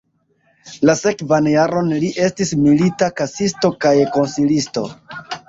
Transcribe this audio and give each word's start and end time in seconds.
La 0.89 0.95
sekvan 1.01 1.49
jaron 1.51 1.91
li 2.05 2.09
estis 2.29 2.55
milita 2.63 3.11
kasisto 3.21 3.73
kaj 3.87 3.95
konsilisto. 4.19 4.87